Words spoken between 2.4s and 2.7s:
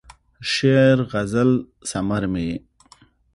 یې